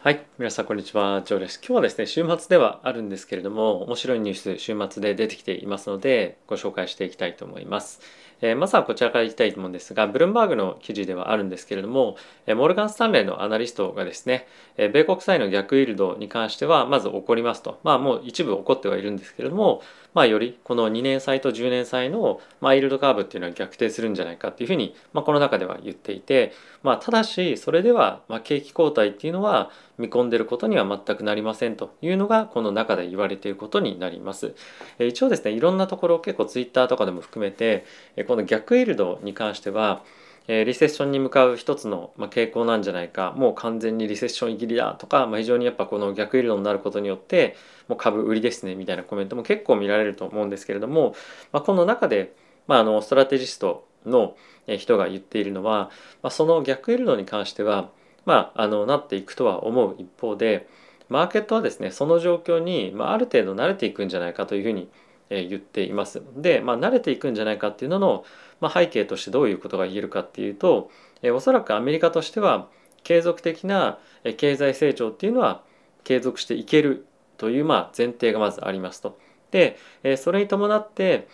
[0.00, 1.58] はい、皆さんこんにちは、ジョーです。
[1.58, 8.00] 今日はですね、週末ではあるんですけれども、面白いニュース、週末で出てきていますので、ご紹介していきたいと思います。
[8.40, 12.16] えー、まずはこちらからいきたいと思うんですが、ブルームバーグの記事ではあるんですけれども、
[12.46, 14.46] えー、モルガン・スタンレーのアナリストがですね、
[14.76, 17.80] えー、米国債の逆イールドに関しては、まず起こりますと。
[17.82, 19.82] まあもう一部起こってはいるんですけれども、
[20.14, 26.52] まあよりこの2年債と10年債の、まあ、イールドカーブっていうのは逆転するんじゃないかっていうふうに、まあこの中では言っていて、
[26.82, 34.54] まあただし、それでは、まあ景気後退っていうのは見込んでることには全くなりませんというのが、この中で言われていることになります。
[34.98, 37.84] え一応ですね、いろんなところ結構ツイッターとかでも含めて、
[38.28, 40.04] この逆イールドに関しては、
[40.48, 43.32] えリセッションに向かう一つの、ま傾向なんじゃないか。
[43.36, 47.56] もう完全にリセッション切りだとか、まあ、非常にやっぱこの逆イールドになることによって
[47.88, 51.14] もう株売りですねみたいなコメントも結構見られると思うんですけれども、
[51.52, 52.34] まあ、この中で、
[52.66, 54.36] まあ、あのストラテジストの
[54.66, 55.90] 人が言っているのは、
[56.22, 57.90] まあ、その逆イールドに関しては、
[58.24, 60.68] まあ、あのなっていくとは思う一方で
[61.08, 64.88] マーケットはですねその状況に、まあ、ある程度慣れていくんじゃないかというふうに
[65.30, 66.22] 言っています。
[66.36, 68.24] で、まあ、慣れていくんじゃないかっていうのの、
[68.60, 70.90] まあ、背景としてどういうことが言えるかっていうと
[71.34, 72.68] おそらくアメリカとしては
[73.04, 73.98] 継続的な
[74.36, 75.62] 経済成長っていうのは
[76.04, 77.06] 継続していける
[77.36, 79.18] というまあ前提がまずありますと。
[79.50, 79.76] で
[80.16, 81.28] それに伴って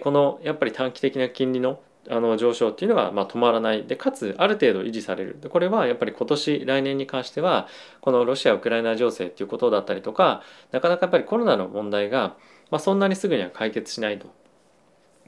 [0.00, 1.80] このやっぱり短期的な金利の
[2.10, 7.68] あの上昇っていうのがま止まらないでかつある程度維持されるでこれはやっぱり今年来年に関しては
[8.00, 12.36] このロシア・ウクライナ情勢っていうことだったりとかなかなかやっぱりコロナの問題が
[12.70, 14.28] ま、そんなにすぐには解決しないと。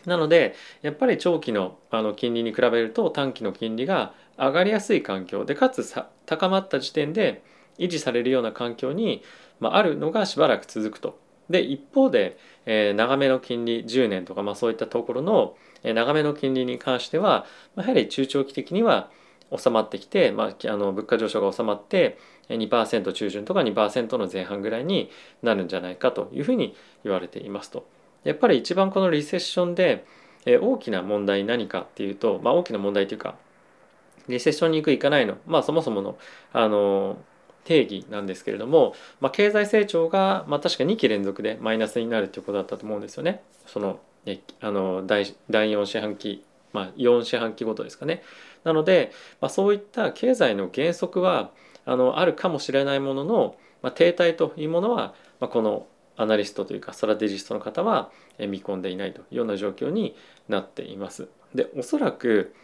[0.07, 5.93] なのでやっぱり長期のあの金利に比べると短期の金利が上がりやすい環境でかつ
[6.25, 7.43] 高まった時点で
[7.79, 9.23] 維持されるような環境に、
[9.61, 11.19] まあ、るのがしばらく続くと。
[11.51, 19.11] で一方で、えー、長めの金利10年とか、まあ、そういったところの、長めの金利に関しては、やはり中長期的には
[19.57, 25.11] 収まってきて、まあ、あの物価上昇が収まって2%中旬とか2%の前半ぐらいに
[25.43, 27.87] なるんじゃないかというふうに言われていますと。
[28.25, 30.05] やっぱり一番このリセッションで
[30.45, 33.37] 大きな問題何かっていうと、まあ、大きな問題というか
[34.29, 36.19] リセッションに行く行かないの、まあ、そもそもの
[36.53, 37.19] あの
[37.65, 43.43] 定義なんですけれども、まあ、経済成長が、まあ、確か2期連続でマイナスになるということだったと思うんですよね。
[43.67, 48.23] そのえあの第第4四半期、まあ、4四半期ごとですかね。
[48.65, 51.51] なので、まあ、そういった経済の減速は
[51.87, 60.15] あのあるかもしれないものの、まあ、停滞というものは、まあ、このアナリストというかストラテジストの方は見込んでいないというような状況に
[60.49, 61.29] なっています。
[61.55, 62.55] でおそらく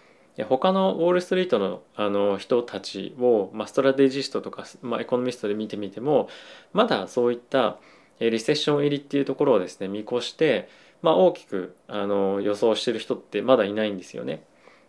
[0.49, 6.29] 他のウォール・ストリートのあの人たちを、まあ、ストラテジストとか、まあ、エコノミストで見てみても
[6.73, 7.79] まだそういった
[8.19, 10.69] リセッション入りっていうところをですね見越して、
[11.05, 14.43] まあ、大きくあの予想してる人ってまだいないんですよね。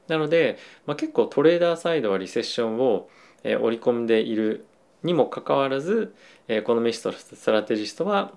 [0.07, 3.09] なので、まあ、結構トレーダーサイドはリセッションを
[3.45, 4.65] え織り込んでいる
[5.03, 6.13] にもかかわらず
[6.47, 8.33] エコノミストストラテジストは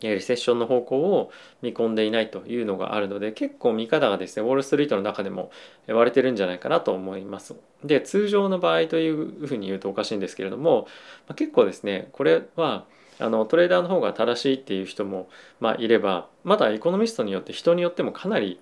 [0.00, 5.50] リセッションの方向を見込んでいないというのがあるので結構見方がですねウォール・ストリートの中でも
[5.86, 7.54] 割れてるんじゃないかなと思います。
[7.84, 10.86] で通常の場合というふうに言うとおかしいんですけれども、
[11.28, 12.84] まあ、結構ですねこれは
[13.18, 15.28] あのトレーダーの方が正しいっていう人も、
[15.60, 18.60] まあ、いればまだエコノミストによって人によってもかなり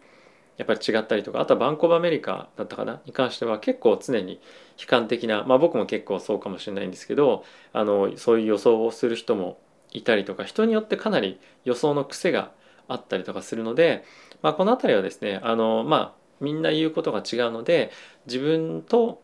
[0.56, 4.40] やっぱり違ったりとかあとはバンコブアメリカだったかなに関しては結構常に
[4.78, 9.58] 悲観的なまあ僕も結構そうかもしれないんですけどあのそういう予想をする人も
[9.92, 12.52] いたりとか人によってかなり予想の癖が
[12.88, 14.04] あったりとかするので、
[14.42, 17.90] まあ、この辺りはですねあのまあみんな言うことが違うので
[18.26, 19.22] 自分と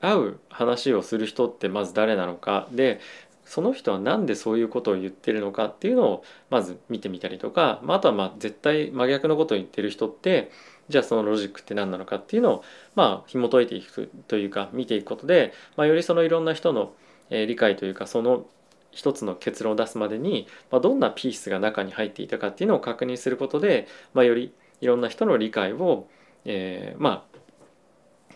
[0.00, 3.00] 合う話をする人ってまず誰なのかで
[3.44, 10.50] その人は何でそういうことを言ってるのかっていうのをまず見てみたりとか、まあ、あとはまあ絶対真逆のことを言ってる人って
[10.88, 16.92] じゃあそのロジックって何なのかっていうのをまあ紐解いていくというか見ていくことで、まあ、よりそのいろんな人の
[17.30, 18.46] 理解というかその
[18.90, 26.06] 一つの結論を出すまでに、まあ、どんなピースが中に入っていたかっていうのを確認することで、まあ、よりいろんな人の理解を、
[26.44, 27.34] えー、まあ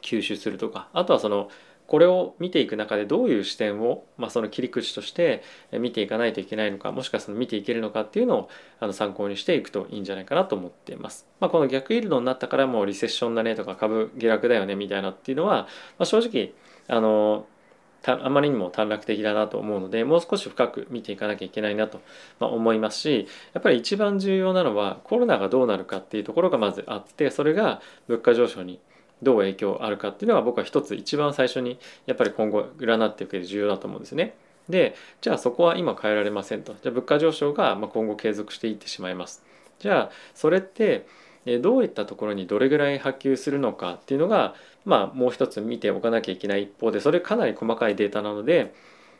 [0.02, 1.48] 吸収するとかあとはその
[1.88, 5.42] これを見ていく中でどういう視点を、まあ、その切り口として
[5.72, 8.48] 見ていかないといけないのかもしくはその見ていけるのかっていうのを
[8.78, 11.26] あの参考にしていくといいんじゃないかなと思っています。
[11.40, 15.62] まあ、この逆イールドになったからもうリセッションだねとか株下落だよねみたいなっていうのは、
[15.98, 16.52] まあ、正直
[16.88, 17.46] あの
[18.04, 22.00] あまりにも短絡的だなと思うのでもう少し深く見ていかなきゃいけないなと
[22.38, 28.78] 思いますしやっぱり一番重要なのはコロナがどうなるかっていうところがまずあってそれが物価上昇に
[29.22, 34.34] どう影響あるかっていうのが僕は一つ一番最初にやっぱり今後占っていく上で重要だと思うんですね。
[34.68, 39.42] でじゃあそこは今変えられませんとじゃあ物価上昇が今後継続していってしまいます。
[39.78, 41.06] じゃあそれって
[41.62, 44.54] どういったところにどれぐらい波及するのかっていうのが
[44.84, 48.74] まあもう一つ見ておかなきゃいけない一方でそれかなり細かいデータなので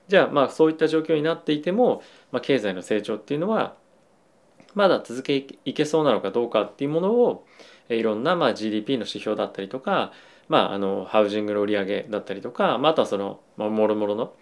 [0.09, 2.03] じゃあまあそういった状況になっていても、
[2.33, 3.75] まあ、経済の成長っていうのは
[4.75, 7.47] まだ続けいけそうなのかどうかっていうものを
[7.89, 10.13] いろんなまあ GDP の指標だったりとか、
[10.49, 14.35] まあ、あのハウジングの売り上げだったりとか、まあ、あとはそのもろもろの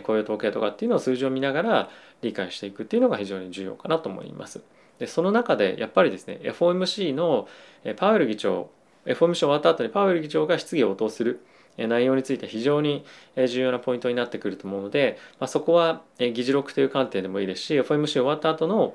[0.00, 1.90] 雇用統計とかっていうのを数字を見ながら
[2.22, 4.62] 理解していくっていうのが非常に重要かなと思います。
[4.98, 7.48] でその中でやっぱりですね FOMC の
[7.96, 8.70] パウエル議長
[9.06, 11.44] FOMC 終わった後にパウエル議長が質疑応答する
[11.76, 13.04] 内容について非常に
[13.36, 18.94] 重要なポイントになってくると思うので、まあ、そこは議事録という観点でもいいですし FOMC 終わった後の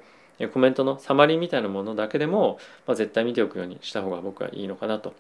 [0.54, 5.16] コメントのサマリーみたいなものだけでも、まあ、絶対見ておくようにした方が僕はいいのかなと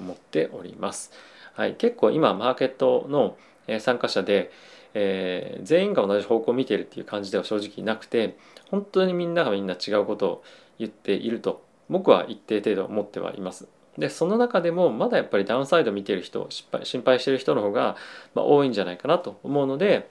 [0.00, 1.12] 思っております。
[1.54, 3.36] はい、結構今マーケットの
[3.78, 4.50] 参加者で、
[4.94, 8.36] えー、全員が同じ方向を見ているっていう感じでは正直なくて
[8.70, 10.44] 本当にみんながみんな違うことを
[10.78, 13.68] 言っていると僕は一定程度思ってはいます。
[13.98, 17.96] でその中でもまだやっぱりダウンサイド見てる人失敗心配してる人の方が、
[18.34, 20.10] まあ、多いんじゃないかなと思うので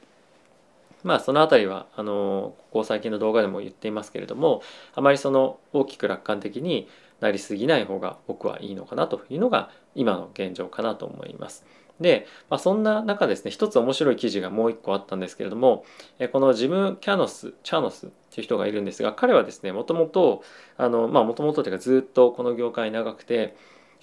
[1.06, 4.62] まあその辺りはあのここ最近の動画でも言っていますけれども
[4.96, 6.90] あまりその大きく楽観的に
[7.22, 11.66] なりすぎない方が僕はいいのかなというのが今の現状かなと思います。
[12.02, 15.86] で、まあ、そんな中ですね一つ面白い記事がもう一個あったんですけれども
[16.34, 20.44] このジム・キャノスチャノスっていう人がいるんですが彼はですねもともと
[20.78, 23.56] もともとというかずっとこの業界長くて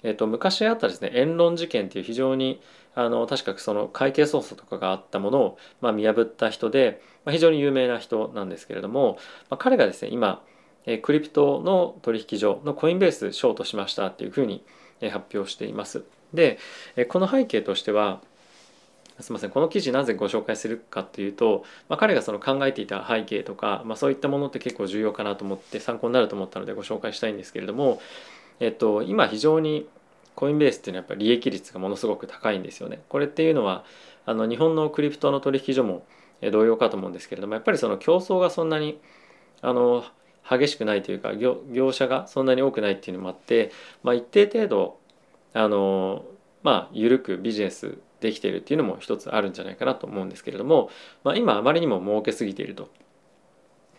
[0.03, 2.61] えっと、昔あったですね言論事件っていう非常に
[2.95, 9.17] あの確かその会計捜査とかがあったものを、まあ、見破った人で、まあ、非常に有名な人なんですけれども、
[9.49, 10.43] まあ、彼がですね今
[11.01, 14.63] クリプトの取引所のコインベースショートしましたっていうふうに
[15.11, 16.03] 発表しています。
[16.33, 16.59] で
[17.09, 18.21] この背景としては
[19.19, 28.01] すみませんこの記事なぜご紹介するかっていうと、まあ、彼がその考えていた背景とか、まあ、そういったものって結構重要かなと思って参考になると思ったのでご紹介したいんですけれども、
[28.59, 29.87] えっと、今非常に
[30.35, 33.01] コインベースっていうのはやっぱり利益率がものすごく高いんですよね。
[33.09, 33.85] これっていうのは
[34.25, 36.05] あの日本のクリプトの取引所も
[36.51, 38.99] 同様かと思うんですけれどもやっぱりその競争がそんなに
[39.61, 40.03] あの
[40.49, 43.71] 激しくないというか業業者がそんなに多くないっていうのもあって、
[44.03, 44.99] まあ、一定程度
[45.53, 46.25] あの
[46.63, 50.89] まあ緩くビジネスできているっていうのも一つあるんじゃないかなと思うんですけれども、
[51.23, 52.89] まあ、今あまりにも儲けすぎていると。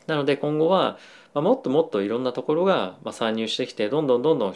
[0.06, 0.98] なので今後は、
[1.32, 4.54] まあ、もっともっといろんなところが参入してきてどんどんどんどん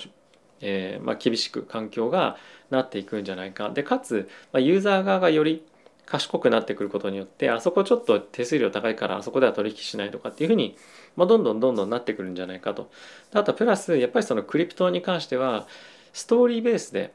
[0.61, 2.37] えー、まあ、厳しく環境が
[2.71, 5.65] なっていくんじゃないかでかつ、まあ、ユーザー側がより
[6.07, 10.77] 賢くなってくることによってあそこちょっと手数料高いからあそこでは取引しないとかっていうふうに、
[11.17, 12.91] まあ、どんどんどんどんなってくるんじゃないかと
[13.33, 15.67] あとプラスやっぱりそのクリプトに関しては
[16.13, 17.13] ストーリーベースで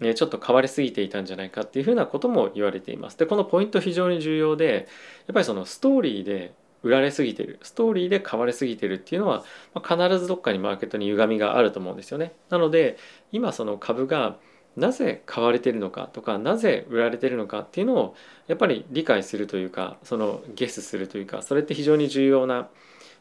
[0.00, 3.18] ね、ちょっと変わりすぎていたんじゃないかっていうふうなことも言われています。
[3.18, 4.88] でこのポイント非常に重要で
[5.26, 9.44] やっぱりそのストーリーで売られすぎてるストーリーで買われすぎてるっていうのは、
[9.74, 12.32] まあ、必ずどっかにマーケットに歪みがあると思うんですよね。
[12.48, 12.96] なので
[13.32, 14.36] 今その株が
[14.76, 18.14] なぜ買われてるのかとかなぜ売られてるのかっていうのを
[18.46, 22.68] やっぱり理解するというかそのゲスするというかそれって非常に重要な、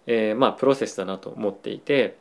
[0.06, 2.18] えー、まあプロセスだなと思っていて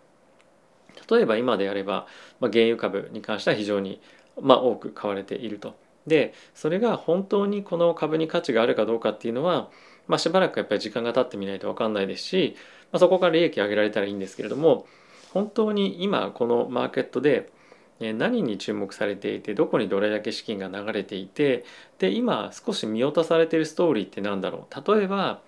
[1.11, 2.07] 例えば今であれば、
[2.41, 4.01] まあ、原油株に関しては非常に、
[4.41, 5.75] まあ、多く買われていると。
[6.07, 9.69] でそれが本当にこの株に価値があるかどうかっていうのは
[10.09, 12.57] まあ、しばらくやっぱり時間が経ってみないと分かんないですし、
[12.91, 14.87] まあ、そこから利益上げられたらいいんですけれども
[15.33, 17.53] 本当に今このマーケットで
[18.01, 21.65] 何に注目されていてどこにどれだけ資金が流れていて
[21.99, 24.97] で今少し見落とされているストーリーって何だろう。
[24.97, 25.41] 例えば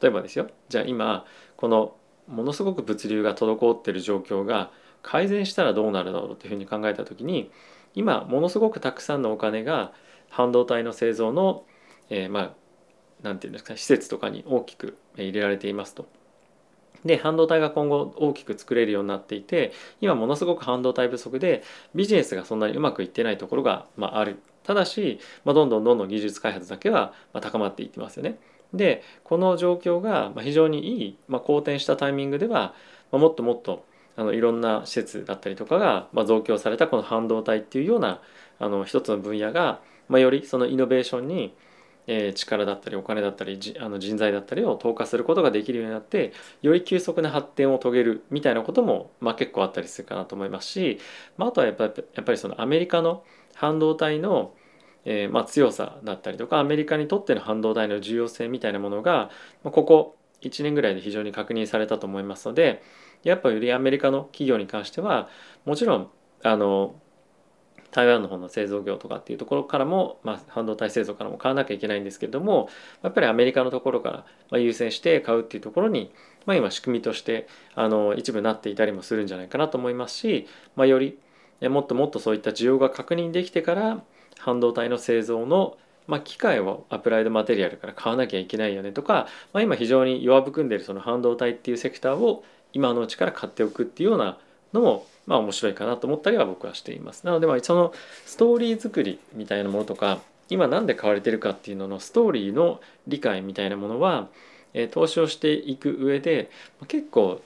[0.00, 0.48] 例えばですよ。
[0.68, 1.24] じゃあ今
[1.56, 1.94] この
[2.26, 7.50] ものすごく物流が滞っている状況が改善したらどうなるだろうというふうに考えた時に
[7.94, 9.92] 今ものすごくたくさんのお金が
[10.30, 11.64] 半導体の製造の、
[12.10, 12.54] えー、まあ
[13.22, 16.06] 何て言うんですか施設とかに大きく入れられていますと。
[17.04, 21.64] で半導体が今後大きく作れるようになっていて今ものすごく半導体不足で
[21.94, 28.38] ビジネスがそんなにうまくいってないところが、まあ、あるただし、まあ、どんどんどんどん技術開発だけは高まっていってますよね。
[28.72, 32.74] でこの状況が非常にいい、まあ、好転したタイミングでは、
[33.10, 33.84] まあ、もっともっと
[34.16, 38.20] あのいろんな施設だったりとかが、まあ、増強されたこの半導体っていうような
[38.58, 41.54] あの一つの分野が、まあ、よりそのイノベーションに
[42.06, 50.98] え力だったりお金だったりあの人材だったりを投下することができるようになってより急速な発展を遂げるみたいなことも、まあ、結構あったりするかなと思いますし、
[51.36, 54.54] まあ、あとはやっぱやっぱりそのアメリカの半導体の、
[55.04, 59.30] えー、ま強さだったりとかアメリカにとっての半導体の重要性みたいなものが、
[59.62, 62.82] ま、ここ1年ぐらいで非常に確認されたと思いますので
[63.22, 65.28] やっぱよりアメリカの企業に関しては
[65.64, 66.10] もちろん
[66.42, 66.96] あの
[67.92, 72.68] 台湾の方の製造業とかっていうところからも、まあ、半導体製造からも買わなきゃいけないんですけれども
[73.02, 76.10] やっぱりアメリカのところから優先して買うっていうところに、
[76.46, 81.18] まあ、今仕組みとしてあの一部なっていたりもするんじゃないかなと思いますし、まあ、より
[81.60, 84.02] もっともっとそういった需要が確認できてから
[84.38, 85.76] 半導体の製造の
[86.08, 94.38] まあ、機械をアプライドマテリアルから買わなきゃいけないよねとか、まあ、今非常に弱含んでるその半導体っていうセクターを今のうちから買っておくっていうような
[94.72, 97.24] のもまあ面白いかなと思ったりは僕はしています。
[97.24, 97.92] なのでまあその
[98.26, 104.28] ストーリー作りみたいなものとか今何で買われてるかっていうののストーリーの理解みたいなものは、
[104.74, 106.50] えー、投資をしていく上で
[106.88, 107.40] 結構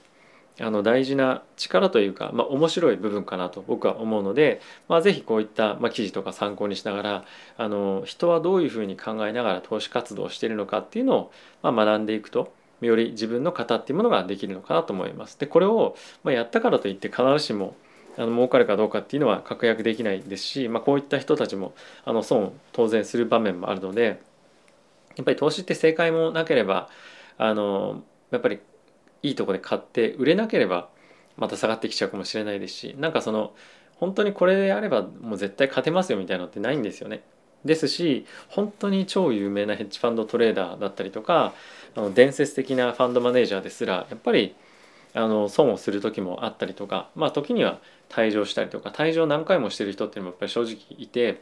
[0.59, 7.25] あの大事な力というか、まあ、面白い部分かなと僕は思うので、まあ、ぜひこういった、まあ、記事とか参考にしながら
[7.59, 15.39] あの人はどういうふうに考えながら投資活動をしているのかっていうのを、まあ、学んでいくとより自分の型っていうものができるのかなと思います。
[15.39, 17.75] でこれを、ま、やったからといって必ずしも
[18.19, 24.21] あの儲かるかどうかっていうのは確約できないですし、まあ、こういった人たちもあの損を当然する場面もあるので
[25.17, 26.89] やっぱり投資って正解もなければ
[27.39, 28.61] あのやっぱり
[29.23, 30.89] いいとこで買って売れなければ
[31.37, 33.53] また下がってきちゃうかもしれないですしなんかその
[33.97, 37.23] 本当にこれであればもう絶対勝てますよみたいなのってないんですよね。
[37.65, 41.53] ですし本当に超有名なヘッジファンドトレーダーだったりとか
[41.97, 44.55] あの伝説的なファンドマネージャーですらやっぱり
[45.15, 51.41] あの損をする時もあったりとかまあ時には退場したりとか退場何回もしてる人っていうのもやっぱり正直いて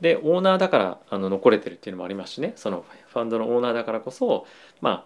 [0.00, 2.52] でオーナーだからあの残れてるっていうのもありますしね。
[2.56, 4.46] そのファンドのオーナーだからこそ
[4.80, 5.04] まあ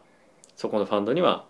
[0.57, 1.45] そこのファンドには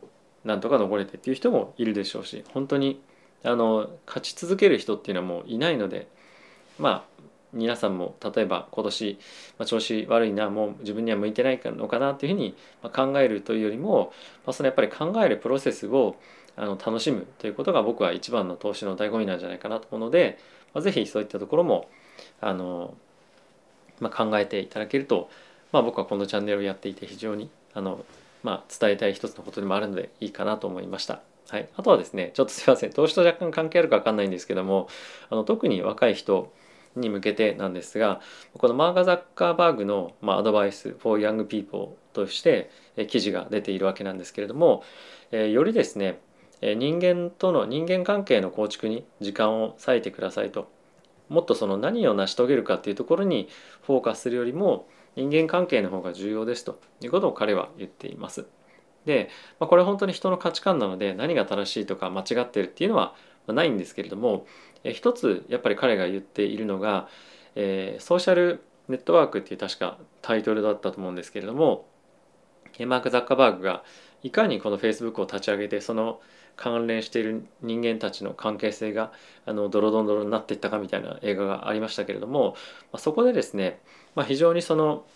[0.44, 3.00] なんとか残れてっていう人もいるでしょうし本当に
[3.44, 6.08] あの勝ち続ける人っていうのはもういないので
[6.78, 7.22] まあ
[7.52, 9.19] 皆さんも例えば今年、
[9.59, 12.54] まあ、調子悪いなもう自分には向いてないのかなっていうふうに
[12.92, 14.12] 考えるというよりも、
[14.47, 16.16] まあ、そのやっぱり考えるプロセスを
[16.57, 20.38] あの楽しむということが僕は一番の投資の醍醐味なんじゃないかなと思うので、
[20.75, 21.88] まあ、ぜひそういったところも
[22.40, 22.95] あの、
[24.00, 25.30] まあ、考えていただけると、
[25.73, 28.04] まあ、僕はこのチャンネルをやっていて非常にあの
[28.42, 31.21] まあ、伝えたい一つのことでもあるのでいいかなと思いました。
[31.49, 34.88] はい、あとはですねちょっとすいません投資と若干関係あるか分かんないんですけども
[35.30, 36.52] あの特に若い人
[36.97, 38.20] に向けてなんですが
[38.59, 42.70] このマーガ・ザッカーバーグの、まあ、アドバイス for young people として
[43.09, 44.82] 記事が出ているわけなんですけれども、
[45.30, 46.18] よりですね
[46.61, 50.70] 人間との人間関係の構築に時間を割いてくださいと
[51.28, 53.49] もっとその何を成し遂げるかっていうところに
[53.82, 58.47] フォーカスするよりも人間関係の方が重要ですということを彼は言っています。
[59.06, 63.14] で、まあ、これは本当に人の価値観なので何が正しいとか間違ってるっていうのは
[63.47, 64.47] ないんですけれども
[64.84, 67.08] え一つやっぱり彼が言っているのが、
[67.54, 71.87] えー、ソーシャルネットワークっていう確かタイトルだったと思うんですけれども
[72.87, 73.84] マーク・ザッカーバーグが
[74.22, 76.20] いかにこの Facebook を立ち上げてその
[76.56, 79.12] 関連している人間たちの関係性が
[79.46, 82.54] あのドロドロドロになっていったかみたいな映画がありましたけれども、
[82.92, 83.80] まあ、そこでですね、
[84.14, 85.06] まあ、非常にその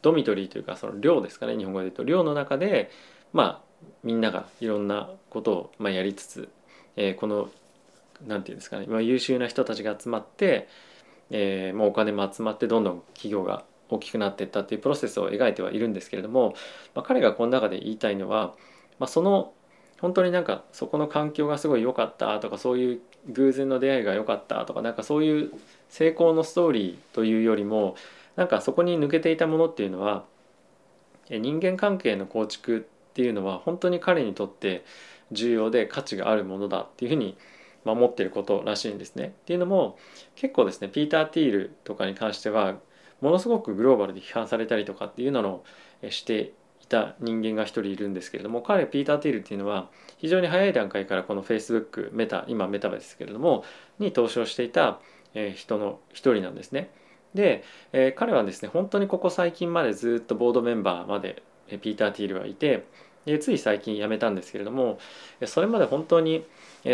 [0.00, 2.90] ドミトリーというかその寮ですかね日本語で言うと寮の中で
[3.32, 6.48] まあみんながいろんなことをまあやりつつ、
[6.96, 7.50] えー、この
[8.26, 10.68] 何て言うんですかね、まあ、優秀な人たちが集まって、
[11.30, 16.54] えーまあ、お金も集まってどんどん企業が大きくなっていったっていうプロセスを描いてはいるんですけれども、
[16.94, 18.54] まあ、彼がこの中で言いたいのは、
[18.98, 19.52] まあ、その
[20.00, 25.52] 本当になんかそこの環境がすごい良かったとかそういう偶然の出会いが良かったとかなんかそういう
[25.88, 27.94] 成功のストーリーというよりも
[28.34, 30.24] なんかそこに抜けていたものっていうのは
[31.28, 34.84] 人間関係の構築っていうのは本当に彼にとって
[35.30, 37.36] 重要で価値があるものだっていうふうに
[37.84, 39.26] 守っていることらしいんですね。
[39.26, 39.98] っていうのも
[40.34, 42.76] 結構ですねピーター・ティールとかに関しては
[43.20, 45.64] ものすごくグローバルで批判されたりとかっていうのを
[46.10, 53.64] していた人間が一人いるんですけれども彼ピーター・ティールっていうのは非常に早い段階からこの Facebook メタ今メタバですけれども
[53.98, 55.00] に投資をしていた
[55.54, 56.90] 人の一人なんですね。
[57.34, 61.42] で、え、彼はですね本当にここ最近までずっとボードメンバーまで
[61.80, 62.84] ピーター・ティールはいて
[63.24, 64.98] でつい最近辞めたんですけれども
[65.46, 66.44] それまで本当に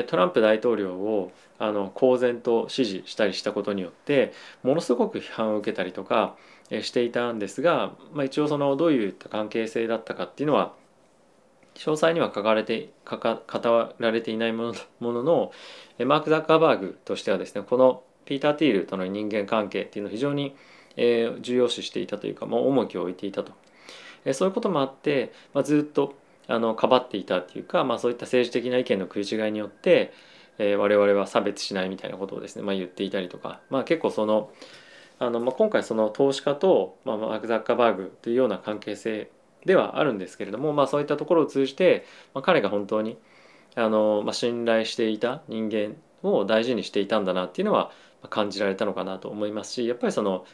[0.06, 4.32] トランプ大統領をあの公然と支持したりしたことによって
[4.62, 6.36] ものすごく批判を受けたりとか
[6.82, 10.74] していたんですが、まあ、一応そのどういった関係性だったかっていうのは
[11.74, 15.52] 詳細には書かれて書か語られていないものものの
[16.04, 20.54] マーク・ザッカーバーグとしてはですねこのピーター・ティールとの人間関係っていうのを非常に、
[20.96, 23.52] 重要視していたというか、まあ、重きを置いていたと、
[24.24, 26.14] え、そういうこともあって、まあ、ずっと
[26.46, 30.12] あのかばっていたっていうか、まあ、そういった政治的な意見の食い違いによって、
[30.58, 34.50] えー、我々は差別しないみたいなことをですね、まあ、言っていたりとか、まあ、結構その
[35.18, 39.30] あの、まあ、今回その投資家と、まあ、マーク・ザッカーバーグというような関係性
[39.64, 43.18] ではあるんですけれども、まあ、そういったところを通じて、まあ、彼が本当に
[43.74, 47.90] あの、まあ、信頼していた人間を大事にしていたんだなっていうのは
[48.30, 50.44] 感じられたのかなと思いますしやっぱりその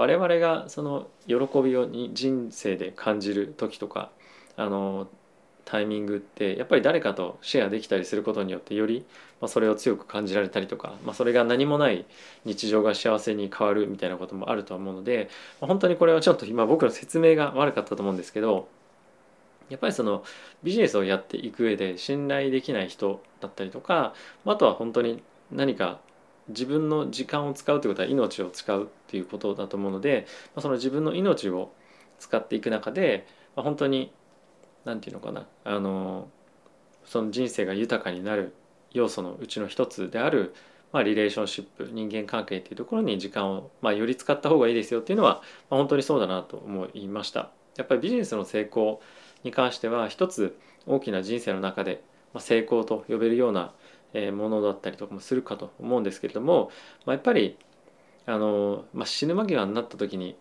[0.00, 4.10] 我々がその喜びをに人生で感じる時とか
[4.56, 5.08] あの
[5.66, 9.04] タイミングってやっぱり誰かとシェアできたりすることによってより、
[9.42, 12.06] ま、それを強く感じられたりとか、まあ、それが何もない
[12.46, 15.28] 日常が幸せに変わるみたいなこともあると思うので、
[15.60, 18.68] ま、本当にこれはちょっと今僕の説明が悪かったと思うんですけど
[19.68, 20.24] やっぱりその
[20.62, 24.14] ビジネスをやっていく上で信頼できない人だったりとか
[24.46, 26.00] あとは本当に何か
[26.50, 31.72] 自分の時間を使うということは命を使うっていうことだと思うので、ま、その自分の命を
[32.18, 33.26] 使っていく中で、
[33.56, 34.12] ま、本当に
[34.84, 36.28] 何て言うのかなあの
[37.04, 38.54] その人生が豊かになる
[38.92, 40.54] 要素のうちの一つである、
[40.92, 47.50] まあ、リレーションシップ人間関係っていうところに時間を、まあ、より使った方がいいですよっていうのは、まあ、本当にそうだなと思いました。
[47.76, 49.00] やっぱりビジネスの成功
[49.44, 52.02] に関しては一つ大きな人生の中で
[52.38, 53.72] 成功と呼べるような
[54.32, 56.70] ものだったりとかもするかと思うんですけれども、
[57.06, 57.56] まあ、やっぱり
[58.26, 60.36] あの、まあ、死ぬ間際になった時に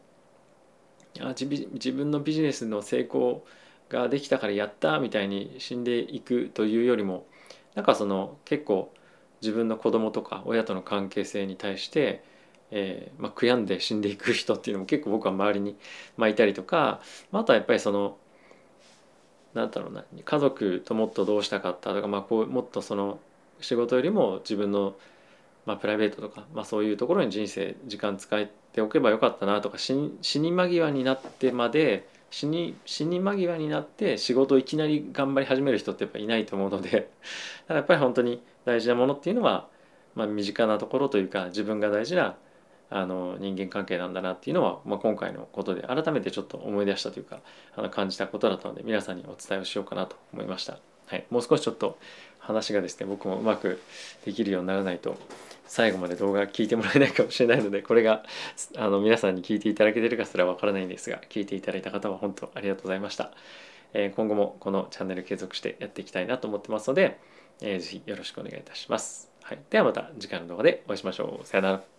[1.19, 3.43] あ自分のビジネスの成功
[3.89, 7.25] ができたからやったみたいに死んでいくというよりも
[7.75, 8.93] なんかその結構
[9.41, 12.23] 自分の子供とか親との関係性に対して、
[12.71, 15.77] えーまあ、悔やんで死んでいく人っていうのも結構僕は周りに、
[16.17, 18.17] まあ、いたりとか、まあ、あとはやっぱりその
[19.53, 23.19] なんだろうな家族ともっとどうしたかったとか、まあ、こうもっとその
[23.61, 24.95] 仕事よりも自分の、
[25.65, 37.07] まあ、プライベートとか、まあ、そういうところに人生時間使っておけばよかったなとか死に間際になってまで死に死に間際になって仕事をいきなり頑張り始める人ってやっぱいないと思うので だか
[37.69, 39.67] らやっぱり本当に大事なものっていうのは、
[40.15, 42.35] まあ、身近なところというか自分が大事な
[42.91, 47.41] あの人間関係なんだなっていうのは、まあ、今回のことで改めてちょっと思い出したというか
[47.75, 50.79] あの感じたことだったので皆さんにお伝えをしようかなと思いました。
[51.05, 51.97] はい、もう少しちょっと
[52.39, 53.81] 話がですね僕もうまく
[54.25, 55.17] できるようにならないと
[55.67, 58.23] 最後まで動画聞いてもらえないかもしれないのでこれが
[58.75, 63.31] あの皆さんに聞いていただけてるかすらわからないんですが聞いていただいた方は本当ありがとうございました、
[63.93, 67.19] えー、今後もこのチャンネル継続してやっていきたいなと思ってますので、
[67.61, 71.45] えー、ぜひよろしくお願いいたします、はい、ではまた次回の動画でお会いしましょう。
[71.45, 71.98] さよなら。